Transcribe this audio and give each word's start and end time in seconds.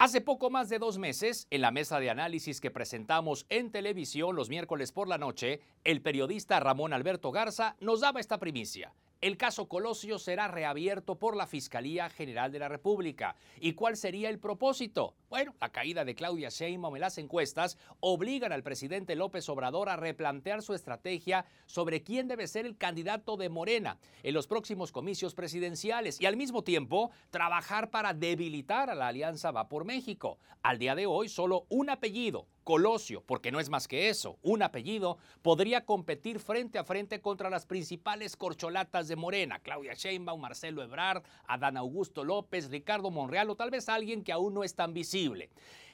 Hace 0.00 0.20
poco 0.20 0.48
más 0.48 0.68
de 0.68 0.78
dos 0.78 0.96
meses, 0.96 1.48
en 1.50 1.60
la 1.60 1.72
mesa 1.72 1.98
de 1.98 2.08
análisis 2.08 2.60
que 2.60 2.70
presentamos 2.70 3.46
en 3.48 3.72
televisión 3.72 4.36
los 4.36 4.48
miércoles 4.48 4.92
por 4.92 5.08
la 5.08 5.18
noche, 5.18 5.60
el 5.82 6.02
periodista 6.02 6.60
Ramón 6.60 6.92
Alberto 6.92 7.32
Garza 7.32 7.74
nos 7.80 8.02
daba 8.02 8.20
esta 8.20 8.38
primicia. 8.38 8.94
El 9.20 9.36
caso 9.36 9.66
Colosio 9.68 10.20
será 10.20 10.46
reabierto 10.46 11.16
por 11.16 11.34
la 11.34 11.48
Fiscalía 11.48 12.08
General 12.10 12.52
de 12.52 12.60
la 12.60 12.68
República. 12.68 13.34
¿Y 13.58 13.72
cuál 13.72 13.96
sería 13.96 14.30
el 14.30 14.38
propósito? 14.38 15.16
Bueno, 15.30 15.54
la 15.60 15.68
caída 15.68 16.06
de 16.06 16.14
Claudia 16.14 16.48
Sheinbaum 16.48 16.96
en 16.96 17.02
las 17.02 17.18
encuestas 17.18 17.76
obligan 18.00 18.50
al 18.50 18.62
presidente 18.62 19.14
López 19.14 19.46
Obrador 19.50 19.90
a 19.90 19.96
replantear 19.96 20.62
su 20.62 20.72
estrategia 20.72 21.44
sobre 21.66 22.02
quién 22.02 22.28
debe 22.28 22.48
ser 22.48 22.64
el 22.64 22.78
candidato 22.78 23.36
de 23.36 23.50
Morena 23.50 23.98
en 24.22 24.32
los 24.32 24.46
próximos 24.46 24.90
comicios 24.90 25.34
presidenciales 25.34 26.18
y 26.18 26.24
al 26.24 26.38
mismo 26.38 26.64
tiempo 26.64 27.10
trabajar 27.28 27.90
para 27.90 28.14
debilitar 28.14 28.88
a 28.88 28.94
la 28.94 29.08
alianza 29.08 29.50
Va 29.50 29.68
por 29.68 29.84
México. 29.84 30.38
Al 30.62 30.78
día 30.78 30.94
de 30.94 31.04
hoy, 31.04 31.28
solo 31.28 31.66
un 31.68 31.90
apellido, 31.90 32.46
Colosio, 32.64 33.22
porque 33.22 33.50
no 33.50 33.60
es 33.60 33.70
más 33.70 33.88
que 33.88 34.08
eso, 34.10 34.38
un 34.42 34.62
apellido, 34.62 35.16
podría 35.40 35.86
competir 35.86 36.38
frente 36.38 36.78
a 36.78 36.84
frente 36.84 37.20
contra 37.20 37.48
las 37.48 37.64
principales 37.64 38.36
corcholatas 38.36 39.08
de 39.08 39.16
Morena, 39.16 39.58
Claudia 39.60 39.94
Sheinbaum, 39.94 40.40
Marcelo 40.40 40.82
Ebrard, 40.82 41.22
Adán 41.46 41.78
Augusto 41.78 42.24
López, 42.24 42.68
Ricardo 42.70 43.10
Monreal 43.10 43.48
o 43.48 43.56
tal 43.56 43.70
vez 43.70 43.88
alguien 43.88 44.22
que 44.22 44.32
aún 44.32 44.52
no 44.52 44.64
es 44.64 44.74
tan 44.74 44.92
visible. 44.92 45.17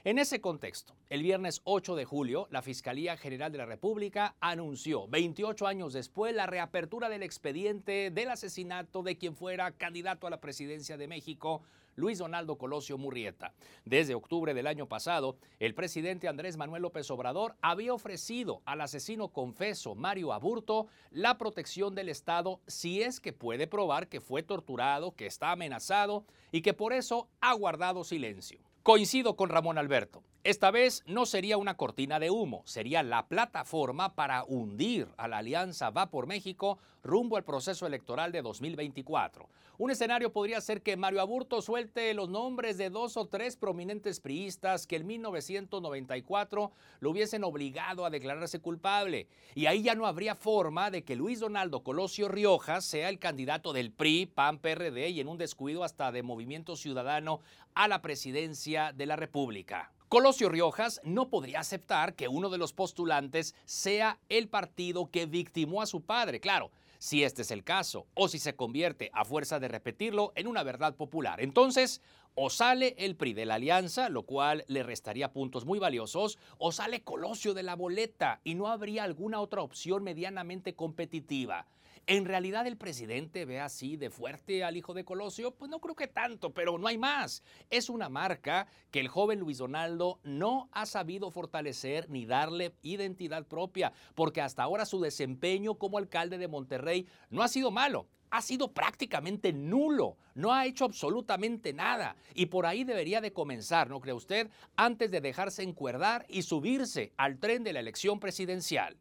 En 0.04 0.18
ese 0.18 0.42
contexto, 0.42 0.94
el 1.08 1.22
viernes 1.22 1.62
8 1.64 1.96
de 1.96 2.04
julio, 2.04 2.46
la 2.50 2.60
Fiscalía 2.60 3.16
General 3.16 3.50
de 3.50 3.56
la 3.56 3.64
República 3.64 4.36
anunció, 4.38 5.08
28 5.08 5.66
años 5.66 5.94
después, 5.94 6.34
la 6.34 6.44
reapertura 6.44 7.08
del 7.08 7.22
expediente 7.22 8.10
del 8.10 8.28
asesinato 8.28 9.02
de 9.02 9.16
quien 9.16 9.34
fuera 9.34 9.72
candidato 9.72 10.26
a 10.26 10.30
la 10.30 10.42
presidencia 10.42 10.98
de 10.98 11.08
México, 11.08 11.62
Luis 11.96 12.18
Donaldo 12.18 12.58
Colosio 12.58 12.98
Murrieta. 12.98 13.54
Desde 13.86 14.14
octubre 14.14 14.52
del 14.52 14.66
año 14.66 14.86
pasado, 14.86 15.38
el 15.58 15.74
presidente 15.74 16.28
Andrés 16.28 16.58
Manuel 16.58 16.82
López 16.82 17.10
Obrador 17.10 17.56
había 17.62 17.94
ofrecido 17.94 18.60
al 18.66 18.82
asesino 18.82 19.28
confeso 19.28 19.94
Mario 19.94 20.34
Aburto 20.34 20.86
la 21.12 21.38
protección 21.38 21.94
del 21.94 22.10
Estado 22.10 22.60
si 22.66 23.00
es 23.00 23.20
que 23.20 23.32
puede 23.32 23.66
probar 23.66 24.08
que 24.08 24.20
fue 24.20 24.42
torturado, 24.42 25.14
que 25.14 25.24
está 25.24 25.52
amenazado 25.52 26.26
y 26.52 26.60
que 26.60 26.74
por 26.74 26.92
eso 26.92 27.30
ha 27.40 27.54
guardado 27.54 28.04
silencio. 28.04 28.60
Coincido 28.84 29.34
con 29.34 29.48
Ramón 29.48 29.78
Alberto. 29.78 30.22
Esta 30.44 30.70
vez 30.70 31.02
no 31.06 31.24
sería 31.24 31.56
una 31.56 31.78
cortina 31.78 32.20
de 32.20 32.30
humo, 32.30 32.60
sería 32.66 33.02
la 33.02 33.28
plataforma 33.28 34.14
para 34.14 34.44
hundir 34.44 35.08
a 35.16 35.26
la 35.26 35.38
alianza 35.38 35.88
Va 35.88 36.10
por 36.10 36.26
México 36.26 36.78
rumbo 37.02 37.38
al 37.38 37.44
proceso 37.44 37.86
electoral 37.86 38.30
de 38.30 38.42
2024. 38.42 39.48
Un 39.78 39.90
escenario 39.90 40.34
podría 40.34 40.60
ser 40.60 40.82
que 40.82 40.98
Mario 40.98 41.22
Aburto 41.22 41.62
suelte 41.62 42.12
los 42.12 42.28
nombres 42.28 42.76
de 42.76 42.90
dos 42.90 43.16
o 43.16 43.24
tres 43.24 43.56
prominentes 43.56 44.20
priistas 44.20 44.86
que 44.86 44.96
en 44.96 45.06
1994 45.06 46.72
lo 47.00 47.10
hubiesen 47.10 47.42
obligado 47.42 48.04
a 48.04 48.10
declararse 48.10 48.60
culpable. 48.60 49.28
Y 49.54 49.64
ahí 49.64 49.82
ya 49.82 49.94
no 49.94 50.06
habría 50.06 50.34
forma 50.34 50.90
de 50.90 51.04
que 51.04 51.16
Luis 51.16 51.40
Donaldo 51.40 51.82
Colosio 51.82 52.28
Riojas 52.28 52.84
sea 52.84 53.08
el 53.08 53.18
candidato 53.18 53.72
del 53.72 53.92
PRI, 53.92 54.26
PAN, 54.26 54.58
PRD 54.58 55.08
y 55.08 55.20
en 55.20 55.28
un 55.28 55.38
descuido 55.38 55.84
hasta 55.84 56.12
de 56.12 56.22
Movimiento 56.22 56.76
Ciudadano 56.76 57.40
a 57.74 57.88
la 57.88 58.02
presidencia 58.02 58.92
de 58.92 59.06
la 59.06 59.16
República. 59.16 59.90
Colosio 60.08 60.48
Riojas 60.48 61.00
no 61.02 61.28
podría 61.28 61.60
aceptar 61.60 62.14
que 62.14 62.28
uno 62.28 62.50
de 62.50 62.58
los 62.58 62.72
postulantes 62.72 63.54
sea 63.64 64.18
el 64.28 64.48
partido 64.48 65.10
que 65.10 65.26
victimó 65.26 65.82
a 65.82 65.86
su 65.86 66.02
padre, 66.02 66.40
claro, 66.40 66.70
si 66.98 67.24
este 67.24 67.42
es 67.42 67.50
el 67.50 67.64
caso, 67.64 68.06
o 68.14 68.28
si 68.28 68.38
se 68.38 68.54
convierte, 68.54 69.10
a 69.12 69.24
fuerza 69.24 69.58
de 69.58 69.68
repetirlo, 69.68 70.32
en 70.36 70.46
una 70.46 70.62
verdad 70.62 70.94
popular. 70.94 71.40
Entonces, 71.40 72.00
o 72.34 72.48
sale 72.48 72.94
el 72.98 73.16
PRI 73.16 73.34
de 73.34 73.46
la 73.46 73.54
alianza, 73.54 74.08
lo 74.08 74.22
cual 74.22 74.64
le 74.68 74.82
restaría 74.82 75.32
puntos 75.32 75.64
muy 75.64 75.78
valiosos, 75.78 76.38
o 76.58 76.72
sale 76.72 77.02
Colosio 77.02 77.52
de 77.52 77.62
la 77.62 77.74
boleta 77.74 78.40
y 78.44 78.54
no 78.54 78.68
habría 78.68 79.04
alguna 79.04 79.40
otra 79.40 79.62
opción 79.62 80.02
medianamente 80.02 80.74
competitiva. 80.74 81.66
¿En 82.06 82.26
realidad 82.26 82.66
el 82.66 82.76
presidente 82.76 83.46
ve 83.46 83.60
así 83.60 83.96
de 83.96 84.10
fuerte 84.10 84.62
al 84.62 84.76
hijo 84.76 84.92
de 84.92 85.06
Colosio? 85.06 85.52
Pues 85.52 85.70
no 85.70 85.80
creo 85.80 85.96
que 85.96 86.06
tanto, 86.06 86.52
pero 86.52 86.76
no 86.76 86.86
hay 86.86 86.98
más. 86.98 87.42
Es 87.70 87.88
una 87.88 88.10
marca 88.10 88.66
que 88.90 89.00
el 89.00 89.08
joven 89.08 89.40
Luis 89.40 89.56
Donaldo 89.56 90.20
no 90.22 90.68
ha 90.72 90.84
sabido 90.84 91.30
fortalecer 91.30 92.10
ni 92.10 92.26
darle 92.26 92.74
identidad 92.82 93.46
propia, 93.46 93.94
porque 94.14 94.42
hasta 94.42 94.62
ahora 94.62 94.84
su 94.84 95.00
desempeño 95.00 95.76
como 95.76 95.96
alcalde 95.96 96.36
de 96.36 96.46
Monterrey 96.46 97.06
no 97.30 97.42
ha 97.42 97.48
sido 97.48 97.70
malo 97.70 98.06
ha 98.30 98.42
sido 98.42 98.72
prácticamente 98.72 99.52
nulo, 99.52 100.16
no 100.34 100.52
ha 100.52 100.66
hecho 100.66 100.84
absolutamente 100.86 101.72
nada 101.72 102.16
y 102.34 102.46
por 102.46 102.66
ahí 102.66 102.82
debería 102.82 103.20
de 103.20 103.32
comenzar, 103.32 103.88
¿no 103.88 104.00
cree 104.00 104.12
usted? 104.12 104.50
Antes 104.74 105.12
de 105.12 105.20
dejarse 105.20 105.62
encuerdar 105.62 106.26
y 106.28 106.42
subirse 106.42 107.12
al 107.16 107.38
tren 107.38 107.62
de 107.62 107.72
la 107.72 107.78
elección 107.78 108.18
presidencial. 108.18 108.96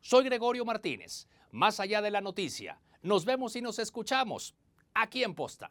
Soy 0.00 0.22
Gregorio 0.22 0.64
Martínez 0.64 1.26
más 1.50 1.80
allá 1.80 2.02
de 2.02 2.10
la 2.10 2.20
noticia. 2.20 2.80
Nos 3.02 3.24
vemos 3.24 3.56
y 3.56 3.62
nos 3.62 3.78
escuchamos 3.78 4.54
aquí 4.94 5.22
en 5.24 5.34
Posta. 5.34 5.70